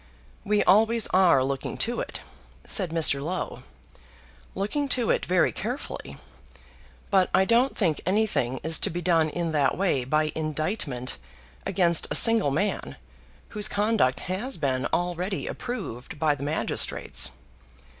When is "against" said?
11.67-12.07